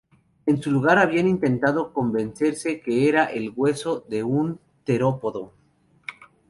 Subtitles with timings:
[0.47, 5.53] En su lugar habían intentado convencerse que era el hueso de un terópodo.